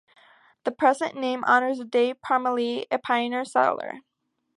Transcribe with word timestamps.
The 0.63 0.71
present 0.71 1.13
name 1.13 1.43
honors 1.45 1.79
Dave 1.87 2.15
Parmelee, 2.25 2.85
a 2.89 2.97
pioneer 2.97 3.45
settler. 3.45 3.99